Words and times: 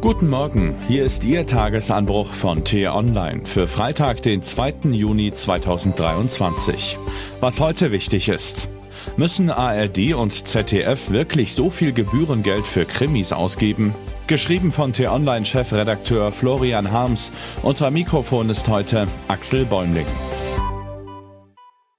Guten 0.00 0.28
Morgen, 0.28 0.76
hier 0.86 1.02
ist 1.02 1.24
Ihr 1.24 1.44
Tagesanbruch 1.44 2.32
von 2.32 2.62
T-Online 2.62 3.44
für 3.44 3.66
Freitag, 3.66 4.22
den 4.22 4.42
2. 4.42 4.74
Juni 4.92 5.32
2023. 5.32 6.96
Was 7.40 7.58
heute 7.58 7.90
wichtig 7.90 8.28
ist. 8.28 8.68
Müssen 9.16 9.50
ARD 9.50 10.14
und 10.14 10.46
ZDF 10.46 11.10
wirklich 11.10 11.52
so 11.52 11.68
viel 11.68 11.92
Gebührengeld 11.92 12.64
für 12.64 12.84
Krimis 12.84 13.32
ausgeben? 13.32 13.92
Geschrieben 14.28 14.70
von 14.70 14.92
T-Online-Chefredakteur 14.92 16.30
Florian 16.30 16.92
Harms. 16.92 17.32
Unter 17.62 17.90
Mikrofon 17.90 18.50
ist 18.50 18.68
heute 18.68 19.08
Axel 19.26 19.64
Bäumling. 19.64 20.06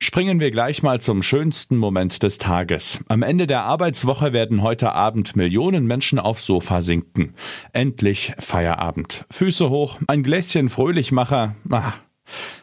Springen 0.10 0.40
wir 0.40 0.50
gleich 0.50 0.82
mal 0.82 1.00
zum 1.00 1.22
schönsten 1.22 1.78
Moment 1.78 2.24
des 2.24 2.40
Tages. 2.40 3.00
Am 3.10 3.22
Ende 3.22 3.46
der 3.46 3.62
Arbeitswoche 3.62 4.34
werden 4.34 4.64
heute 4.64 4.94
Abend 4.94 5.36
Millionen 5.36 5.86
Menschen 5.86 6.18
aufs 6.18 6.48
Sofa 6.48 6.82
sinken. 6.82 7.36
Endlich 7.74 8.34
Feierabend. 8.40 9.28
Füße 9.30 9.70
hoch, 9.70 10.00
ein 10.08 10.24
Gläschen 10.24 10.70
Fröhlichmacher. 10.70 11.56
Ah. 11.70 11.94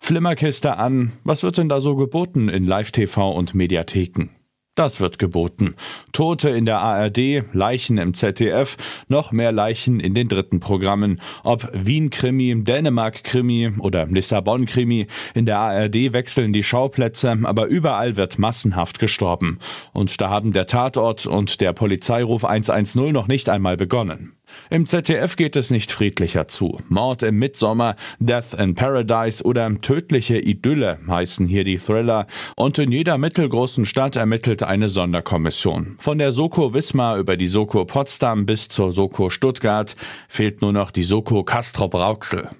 Flimmerkiste 0.00 0.76
an. 0.76 1.12
Was 1.22 1.44
wird 1.44 1.58
denn 1.58 1.68
da 1.68 1.78
so 1.78 1.94
geboten 1.94 2.48
in 2.48 2.64
Live-TV 2.64 3.30
und 3.30 3.54
Mediatheken? 3.54 4.35
Das 4.76 5.00
wird 5.00 5.18
geboten. 5.18 5.74
Tote 6.12 6.50
in 6.50 6.66
der 6.66 6.80
ARD, 6.80 7.44
Leichen 7.54 7.96
im 7.96 8.12
ZDF, 8.12 8.76
noch 9.08 9.32
mehr 9.32 9.50
Leichen 9.50 10.00
in 10.00 10.12
den 10.12 10.28
dritten 10.28 10.60
Programmen. 10.60 11.22
Ob 11.44 11.70
Wien-Krimi, 11.72 12.62
Dänemark-Krimi 12.62 13.72
oder 13.78 14.04
Lissabon-Krimi, 14.04 15.06
in 15.32 15.46
der 15.46 15.58
ARD 15.60 16.12
wechseln 16.12 16.52
die 16.52 16.62
Schauplätze, 16.62 17.38
aber 17.44 17.66
überall 17.68 18.16
wird 18.16 18.38
massenhaft 18.38 18.98
gestorben. 18.98 19.60
Und 19.94 20.20
da 20.20 20.28
haben 20.28 20.52
der 20.52 20.66
Tatort 20.66 21.24
und 21.24 21.62
der 21.62 21.72
Polizeiruf 21.72 22.44
110 22.44 23.12
noch 23.12 23.28
nicht 23.28 23.48
einmal 23.48 23.78
begonnen. 23.78 24.35
Im 24.70 24.86
ZDF 24.86 25.36
geht 25.36 25.56
es 25.56 25.70
nicht 25.70 25.92
friedlicher 25.92 26.46
zu. 26.46 26.78
Mord 26.88 27.22
im 27.22 27.38
Mitsommer, 27.38 27.96
Death 28.18 28.54
in 28.58 28.74
Paradise 28.74 29.44
oder 29.44 29.66
tödliche 29.80 30.38
Idylle 30.38 30.98
heißen 31.06 31.46
hier 31.46 31.64
die 31.64 31.78
Thriller. 31.78 32.26
Und 32.56 32.78
in 32.78 32.92
jeder 32.92 33.18
mittelgroßen 33.18 33.86
Stadt 33.86 34.16
ermittelt 34.16 34.62
eine 34.62 34.88
Sonderkommission. 34.88 35.96
Von 35.98 36.18
der 36.18 36.32
Soko 36.32 36.74
Wismar 36.74 37.18
über 37.18 37.36
die 37.36 37.48
Soko 37.48 37.84
Potsdam 37.84 38.46
bis 38.46 38.68
zur 38.68 38.92
Soko 38.92 39.30
Stuttgart 39.30 39.96
fehlt 40.28 40.62
nur 40.62 40.72
noch 40.72 40.90
die 40.90 41.04
Soko 41.04 41.44
Castrop-Rauxel. 41.44 42.50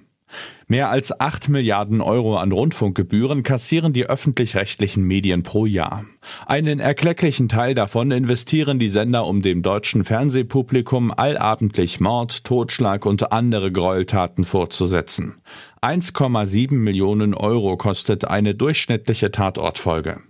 Mehr 0.69 0.91
als 0.91 1.21
8 1.21 1.49
Milliarden 1.49 2.01
Euro 2.01 2.39
an 2.39 2.51
Rundfunkgebühren 2.51 3.45
kassieren 3.45 3.93
die 3.93 4.07
öffentlich-rechtlichen 4.07 5.05
Medien 5.05 5.45
pro 5.45 5.65
Jahr. 5.65 6.05
Einen 6.45 6.81
erklecklichen 6.81 7.49
Teil 7.49 7.75
davon 7.77 8.11
investieren 8.11 8.81
die 8.81 8.89
Sender, 8.89 9.27
um 9.27 9.43
dem 9.43 9.63
deutschen 9.63 10.05
Fernsehpublikum 10.05 11.13
allabendlich 11.17 12.01
Mord, 12.01 12.43
Totschlag 12.45 13.07
und 13.07 13.31
andere 13.31 13.71
Gräueltaten 13.71 14.45
vorzusetzen. 14.45 15.37
1,7 15.83 16.75
Millionen 16.75 17.33
Euro 17.35 17.77
kostet 17.77 18.25
eine 18.25 18.57
durchschnittliche 18.57 19.31
Tatortfolge. 19.31 20.21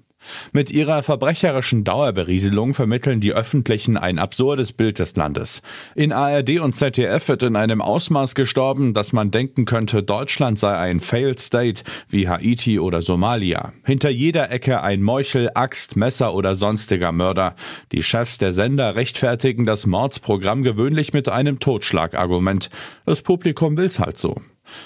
Mit 0.52 0.70
ihrer 0.70 1.02
verbrecherischen 1.02 1.84
Dauerberieselung 1.84 2.74
vermitteln 2.74 3.20
die 3.20 3.32
Öffentlichen 3.32 3.96
ein 3.96 4.18
absurdes 4.18 4.72
Bild 4.72 4.98
des 4.98 5.16
Landes. 5.16 5.62
In 5.94 6.12
ARD 6.12 6.60
und 6.60 6.74
ZDF 6.74 7.28
wird 7.28 7.42
in 7.42 7.56
einem 7.56 7.80
Ausmaß 7.80 8.34
gestorben, 8.34 8.94
dass 8.94 9.12
man 9.12 9.30
denken 9.30 9.64
könnte, 9.64 10.02
Deutschland 10.02 10.58
sei 10.58 10.76
ein 10.76 11.00
Failed 11.00 11.40
State 11.40 11.84
wie 12.08 12.28
Haiti 12.28 12.78
oder 12.78 13.02
Somalia. 13.02 13.72
Hinter 13.84 14.10
jeder 14.10 14.50
Ecke 14.50 14.82
ein 14.82 15.02
Meuchel, 15.02 15.50
Axt, 15.54 15.96
Messer 15.96 16.34
oder 16.34 16.54
sonstiger 16.54 17.12
Mörder. 17.12 17.54
Die 17.92 18.02
Chefs 18.02 18.38
der 18.38 18.52
Sender 18.52 18.96
rechtfertigen 18.96 19.66
das 19.66 19.86
Mordsprogramm 19.86 20.62
gewöhnlich 20.62 21.12
mit 21.12 21.28
einem 21.28 21.58
Totschlagargument. 21.58 22.70
Das 23.04 23.22
Publikum 23.22 23.76
will's 23.76 23.98
halt 23.98 24.18
so. 24.18 24.36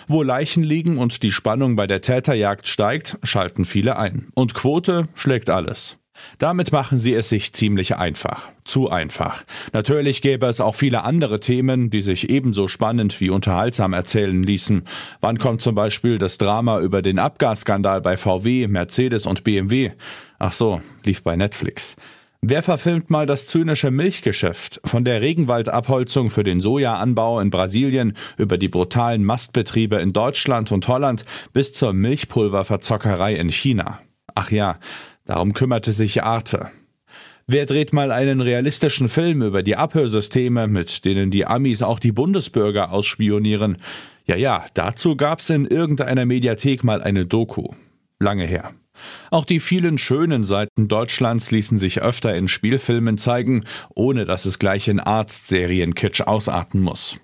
Wo 0.08 0.22
Leichen 0.22 0.62
liegen 0.62 0.98
und 0.98 1.22
die 1.22 1.32
Spannung 1.32 1.76
bei 1.76 1.86
der 1.86 2.00
Täterjagd 2.00 2.68
steigt, 2.68 3.18
schalten 3.22 3.64
viele 3.64 3.96
ein. 3.96 4.28
Und 4.34 4.54
Quote 4.54 5.08
schlägt 5.14 5.50
alles. 5.50 5.98
Damit 6.38 6.72
machen 6.72 6.98
sie 6.98 7.14
es 7.14 7.28
sich 7.28 7.52
ziemlich 7.52 7.96
einfach. 7.96 8.50
Zu 8.64 8.90
einfach. 8.90 9.44
Natürlich 9.72 10.22
gäbe 10.22 10.46
es 10.46 10.60
auch 10.60 10.74
viele 10.74 11.04
andere 11.04 11.40
Themen, 11.40 11.90
die 11.90 12.02
sich 12.02 12.30
ebenso 12.30 12.69
spannend 12.69 13.20
wie 13.20 13.30
unterhaltsam 13.30 13.92
erzählen 13.92 14.42
ließen. 14.42 14.84
Wann 15.20 15.38
kommt 15.38 15.62
zum 15.62 15.74
Beispiel 15.74 16.19
das 16.19 16.38
Drama 16.38 16.80
über 16.80 17.02
den 17.02 17.19
Abgasskandal 17.19 18.00
bei 18.00 18.16
VW, 18.16 18.69
Mercedes 18.69 19.26
und 19.26 19.44
BMW? 19.44 19.92
Ach 20.38 20.52
so, 20.52 20.80
lief 21.04 21.22
bei 21.22 21.36
Netflix. 21.36 21.96
Wer 22.42 22.62
verfilmt 22.62 23.10
mal 23.10 23.26
das 23.26 23.46
zynische 23.46 23.90
Milchgeschäft? 23.90 24.80
Von 24.84 25.04
der 25.04 25.20
Regenwaldabholzung 25.20 26.30
für 26.30 26.42
den 26.42 26.62
Sojaanbau 26.62 27.38
in 27.38 27.50
Brasilien 27.50 28.14
über 28.38 28.56
die 28.56 28.68
brutalen 28.68 29.24
Mastbetriebe 29.24 29.96
in 29.96 30.14
Deutschland 30.14 30.72
und 30.72 30.88
Holland 30.88 31.26
bis 31.52 31.74
zur 31.74 31.92
Milchpulververzockerei 31.92 33.34
in 33.34 33.50
China. 33.50 34.00
Ach 34.34 34.50
ja, 34.50 34.78
darum 35.26 35.52
kümmerte 35.52 35.92
sich 35.92 36.22
Arte. 36.22 36.70
Wer 37.46 37.66
dreht 37.66 37.92
mal 37.92 38.10
einen 38.10 38.40
realistischen 38.40 39.10
Film 39.10 39.42
über 39.42 39.62
die 39.62 39.76
Abhörsysteme, 39.76 40.66
mit 40.66 41.04
denen 41.04 41.30
die 41.30 41.44
Amis 41.44 41.82
auch 41.82 41.98
die 41.98 42.12
Bundesbürger 42.12 42.90
ausspionieren? 42.90 43.76
Ja, 44.24 44.36
ja, 44.36 44.64
dazu 44.72 45.14
gab's 45.14 45.50
in 45.50 45.66
irgendeiner 45.66 46.24
Mediathek 46.24 46.84
mal 46.84 47.02
eine 47.02 47.26
Doku. 47.26 47.74
Lange 48.18 48.46
her. 48.46 48.72
Auch 49.31 49.44
die 49.44 49.61
vielen 49.61 49.99
schönen 49.99 50.44
Seiten 50.44 50.88
Deutschlands 50.88 51.50
ließen 51.50 51.78
sich 51.78 52.03
öfter 52.03 52.34
in 52.34 52.49
Spielfilmen 52.49 53.19
zeigen, 53.19 53.65
ohne 53.94 54.25
dass 54.25 54.44
es 54.44 54.59
gleich 54.59 54.88
in 54.88 55.00
Arztserienkitsch 55.00 56.22
ausarten 56.22 56.81
muss. 56.81 57.19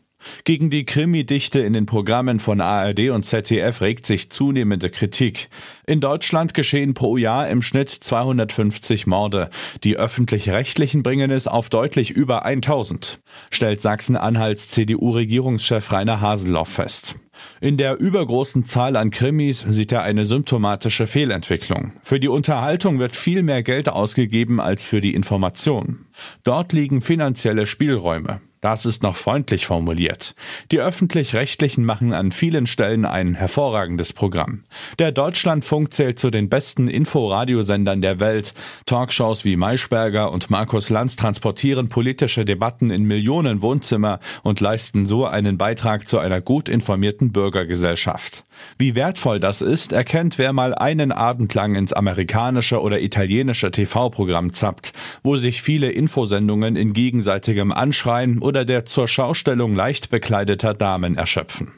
Gegen 0.45 0.71
die 0.71 0.85
Krimidichte 0.85 1.61
in 1.61 1.73
den 1.73 1.87
Programmen 1.87 2.41
von 2.41 2.61
ARD 2.61 3.11
und 3.11 3.25
ZDF 3.25 3.81
regt 3.81 4.07
sich 4.07 4.31
zunehmende 4.31 4.91
Kritik. 4.91 5.49
In 5.87 6.01
Deutschland 6.01 6.55
geschehen 6.55 6.95
pro 6.95 7.17
Jahr 7.17 7.49
im 7.49 7.63
Schnitt 7.63 7.91
250 7.91 9.07
Morde. 9.07 9.51
Die 9.85 9.97
öffentlich-rechtlichen 9.97 11.03
bringen 11.03 11.31
es 11.31 11.47
auf 11.47 11.69
deutlich 11.69 12.11
über 12.11 12.45
1000, 12.45 13.21
stellt 13.51 13.81
Sachsen-Anhalts 13.81 14.69
CDU-Regierungschef 14.71 15.93
Rainer 15.93 16.21
Haseloff 16.21 16.69
fest. 16.69 17.17
In 17.61 17.77
der 17.77 17.99
übergroßen 17.99 18.65
Zahl 18.65 18.97
an 18.97 19.11
Krimis 19.11 19.67
sieht 19.69 19.93
er 19.93 20.03
eine 20.03 20.25
symptomatische 20.25 21.07
Fehlentwicklung. 21.07 21.93
Für 22.03 22.21
die 22.21 22.29
Unterhaltung 22.29 22.99
wird 22.99 23.17
viel 23.17 23.43
mehr 23.43 23.63
Geld 23.63 23.89
ausgegeben 23.89 24.61
als 24.61 24.85
für 24.85 25.01
die 25.01 25.15
Information. 25.15 26.07
Dort 26.45 26.73
liegen 26.73 27.03
finanzielle 27.03 27.67
Spielräume. 27.67 28.41
Das 28.66 28.84
ist 28.84 29.04
noch 29.04 29.15
freundlich 29.15 29.65
formuliert. 29.65 30.34
Die 30.72 30.81
öffentlich-rechtlichen 30.81 31.84
machen 31.84 32.12
an 32.12 32.32
vielen 32.32 32.66
Stellen 32.66 33.04
ein 33.04 33.34
hervorragendes 33.37 34.12
Programm. 34.12 34.65
Der 34.99 35.12
Deutschlandfunk 35.12 35.94
zählt 35.94 36.19
zu 36.19 36.31
den 36.31 36.49
besten 36.49 36.88
Inforadiosendern 36.88 38.03
der 38.03 38.19
Welt. 38.19 38.54
Talkshows 38.84 39.44
wie 39.44 39.54
Maischberger 39.54 40.32
und 40.32 40.50
Markus 40.50 40.91
Lanz 40.91 41.15
transportieren 41.15 41.88
politische 41.88 42.44
Debatten 42.44 42.91
in 42.91 43.04
Millionen 43.04 43.62
Wohnzimmer 43.62 44.19
und 44.43 44.59
leisten 44.59 45.06
so 45.06 45.27
einen 45.27 45.59
Beitrag 45.59 46.09
zu 46.09 46.19
einer 46.19 46.41
gut 46.41 46.69
informierten 46.69 47.31
Bürgergesellschaft. 47.31 48.47
Wie 48.78 48.94
wertvoll 48.94 49.38
das 49.38 49.62
ist, 49.62 49.93
erkennt 49.93 50.38
wer 50.38 50.53
mal 50.53 50.75
einen 50.75 51.12
Abend 51.12 51.54
lang 51.54 51.77
ins 51.77 51.93
amerikanische 51.93 52.81
oder 52.81 53.00
italienische 53.00 53.71
TV-Programm 53.71 54.53
zappt, 54.54 54.93
wo 55.22 55.37
sich 55.37 55.62
viele 55.62 55.91
Infosendungen 55.91 56.75
in 56.75 56.94
gegenseitigem 56.94 57.71
Anschreien 57.71 58.38
oder 58.56 58.65
der 58.65 58.87
zur 58.87 59.06
Schaustellung 59.06 59.77
leicht 59.77 60.09
bekleideter 60.09 60.72
Damen 60.72 61.15
erschöpfen. 61.15 61.72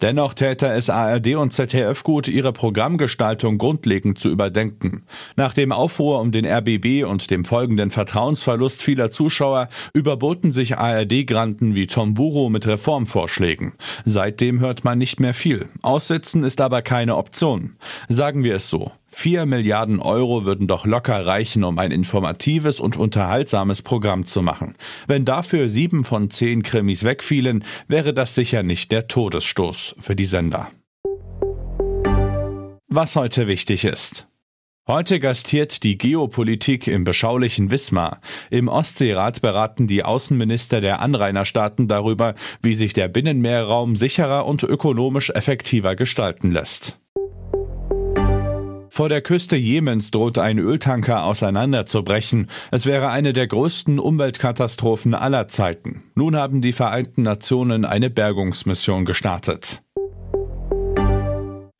Dennoch 0.00 0.32
täte 0.32 0.68
es 0.68 0.88
ARD 0.88 1.34
und 1.34 1.52
ZDF 1.52 2.02
gut, 2.04 2.26
ihre 2.26 2.54
Programmgestaltung 2.54 3.58
grundlegend 3.58 4.18
zu 4.18 4.30
überdenken. 4.30 5.04
Nach 5.36 5.52
dem 5.52 5.72
Aufruhr 5.72 6.20
um 6.20 6.32
den 6.32 6.46
RBB 6.46 7.04
und 7.04 7.30
dem 7.30 7.44
folgenden 7.44 7.90
Vertrauensverlust 7.90 8.82
vieler 8.82 9.10
Zuschauer 9.10 9.68
überboten 9.92 10.52
sich 10.52 10.78
ARD-Granten 10.78 11.74
wie 11.74 11.86
Tom 11.86 12.14
Buro 12.14 12.48
mit 12.48 12.66
Reformvorschlägen. 12.66 13.74
Seitdem 14.06 14.60
hört 14.60 14.84
man 14.84 14.96
nicht 14.96 15.20
mehr 15.20 15.34
viel. 15.34 15.68
Aussitzen 15.82 16.44
ist 16.44 16.62
aber 16.62 16.80
keine 16.80 17.16
Option. 17.16 17.76
Sagen 18.08 18.42
wir 18.42 18.54
es 18.56 18.70
so. 18.70 18.90
Vier 19.14 19.44
Milliarden 19.44 20.00
Euro 20.00 20.44
würden 20.46 20.66
doch 20.66 20.86
locker 20.86 21.26
reichen, 21.26 21.64
um 21.64 21.78
ein 21.78 21.92
informatives 21.92 22.80
und 22.80 22.96
unterhaltsames 22.96 23.82
Programm 23.82 24.24
zu 24.24 24.42
machen. 24.42 24.74
Wenn 25.06 25.26
dafür 25.26 25.68
sieben 25.68 26.02
von 26.02 26.30
zehn 26.30 26.62
Krimis 26.62 27.04
wegfielen, 27.04 27.62
wäre 27.88 28.14
das 28.14 28.34
sicher 28.34 28.62
nicht 28.62 28.90
der 28.90 29.08
Todesstoß 29.08 29.96
für 30.00 30.16
die 30.16 30.24
Sender. 30.24 30.70
Was 32.88 33.14
heute 33.14 33.46
wichtig 33.46 33.84
ist. 33.84 34.26
Heute 34.88 35.20
gastiert 35.20 35.84
die 35.84 35.96
Geopolitik 35.96 36.88
im 36.88 37.04
beschaulichen 37.04 37.70
Wismar. 37.70 38.20
Im 38.50 38.66
Ostseerat 38.66 39.40
beraten 39.40 39.86
die 39.86 40.02
Außenminister 40.02 40.80
der 40.80 41.00
Anrainerstaaten 41.00 41.86
darüber, 41.86 42.34
wie 42.62 42.74
sich 42.74 42.92
der 42.92 43.08
Binnenmeerraum 43.08 43.94
sicherer 43.94 44.44
und 44.46 44.64
ökonomisch 44.64 45.30
effektiver 45.30 45.94
gestalten 45.94 46.50
lässt. 46.50 46.98
Vor 48.94 49.08
der 49.08 49.22
Küste 49.22 49.56
Jemens 49.56 50.10
droht 50.10 50.36
ein 50.36 50.58
Öltanker 50.58 51.24
auseinanderzubrechen. 51.24 52.50
Es 52.70 52.84
wäre 52.84 53.08
eine 53.08 53.32
der 53.32 53.46
größten 53.46 53.98
Umweltkatastrophen 53.98 55.14
aller 55.14 55.48
Zeiten. 55.48 56.02
Nun 56.14 56.36
haben 56.36 56.60
die 56.60 56.74
Vereinten 56.74 57.22
Nationen 57.22 57.86
eine 57.86 58.10
Bergungsmission 58.10 59.06
gestartet. 59.06 59.80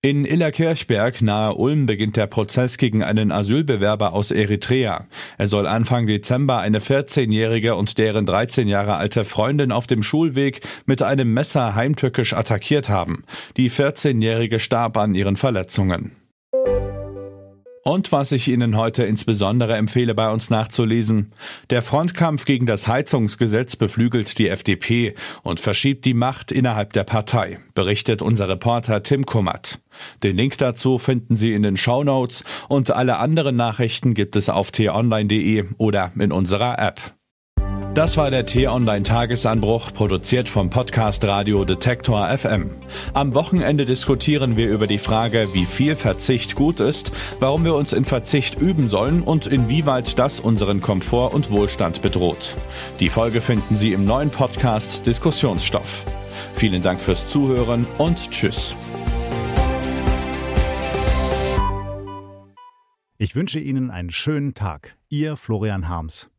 In 0.01 0.25
Illerkirchberg 0.25 1.21
nahe 1.21 1.55
Ulm 1.55 1.85
beginnt 1.85 2.17
der 2.17 2.29
Prozess 2.29 2.79
gegen 2.79 3.03
einen 3.03 3.31
Asylbewerber 3.31 4.15
aus 4.15 4.31
Eritrea. 4.31 5.07
Er 5.37 5.49
soll 5.49 5.67
Anfang 5.67 6.07
Dezember 6.07 6.61
eine 6.61 6.79
14-jährige 6.79 7.77
und 7.77 7.99
deren 7.99 8.25
13 8.25 8.69
Jahre 8.69 8.97
alte 8.97 9.27
Freundin 9.27 9.71
auf 9.71 9.87
dem 9.87 10.03
Schulweg 10.03 10.63
mit 10.87 11.03
einem 11.03 11.35
Messer 11.35 11.75
heimtückisch 11.75 12.33
attackiert 12.33 12.89
haben. 12.89 13.25
Die 13.59 13.71
14-jährige 13.71 14.61
starb 14.61 14.97
an 14.97 15.15
ihren 15.15 15.37
Verletzungen. 15.37 16.17
Und 17.85 18.13
was 18.13 18.31
ich 18.31 18.47
Ihnen 18.47 18.77
heute 18.77 19.03
insbesondere 19.03 19.77
empfehle, 19.77 20.15
bei 20.15 20.31
uns 20.31 20.51
nachzulesen. 20.51 21.33
Der 21.71 21.83
Frontkampf 21.83 22.45
gegen 22.45 22.67
das 22.67 22.87
Heizungsgesetz 22.87 23.75
beflügelt 23.75 24.39
die 24.39 24.49
FDP 24.49 25.15
und 25.43 25.59
verschiebt 25.59 26.05
die 26.05 26.15
Macht 26.15 26.53
innerhalb 26.53 26.93
der 26.93 27.03
Partei, 27.03 27.59
berichtet 27.75 28.23
unser 28.23 28.49
Reporter 28.49 29.03
Tim 29.03 29.27
Kummert. 29.27 29.81
Den 30.23 30.37
Link 30.37 30.59
dazu 30.59 30.99
finden 30.99 31.35
Sie 31.35 31.55
in 31.55 31.65
den 31.65 31.77
Show 31.77 32.05
Notes 32.05 32.45
und 32.69 32.93
alle 32.93 33.19
anderen 33.19 33.57
Nachrichten 33.57 34.15
gibt 34.15 34.37
es 34.37 34.49
auf 34.49 34.71
t-online.de 34.71 35.65
oder 35.79 36.13
in 36.17 36.31
unserer 36.31 36.79
App. 36.79 37.01
Das 37.95 38.17
war 38.17 38.31
der 38.31 38.47
T-Online-Tagesanbruch, 38.47 39.93
produziert 39.93 40.49
vom 40.49 40.71
Podcast 40.71 41.25
Radio 41.25 41.63
Detektor 41.67 42.27
FM. 42.39 42.71
Am 43.13 43.35
Wochenende 43.35 43.85
diskutieren 43.85 44.57
wir 44.57 44.71
über 44.71 44.87
die 44.87 44.99
Frage, 44.99 45.49
wie 45.53 45.67
viel 45.67 45.95
Verzicht 45.95 46.55
gut 46.55 46.81
ist, 46.81 47.13
warum 47.39 47.67
wir 47.67 47.75
uns 47.75 47.93
in 47.93 48.07
Verzicht 48.07 48.59
üben 48.59 48.89
sollen 48.89 49.21
und 49.21 49.47
inwieweit 49.47 50.19
das 50.19 50.41
unseren 50.41 50.81
Komfort 50.81 51.35
und 51.35 51.51
Wohlstand 51.51 52.01
bedroht. 52.01 52.57
Die 52.99 53.11
Folge 53.11 53.43
finden 53.43 53.75
Sie 53.75 53.93
im 53.93 54.07
neuen 54.07 54.31
Podcast 54.31 55.07
Diskussionsstoff. 55.07 56.05
Vielen 56.55 56.83
Dank 56.83 56.99
fürs 56.99 57.27
Zuhören 57.27 57.87
und 57.99 58.31
Tschüss. 58.31 58.75
Ich 63.19 63.35
wünsche 63.35 63.61
Ihnen 63.61 63.91
einen 63.91 64.11
schönen 64.11 64.55
Tag. 64.55 64.97
Ihr 65.11 65.37
Florian 65.37 65.91
Harms. 65.91 66.31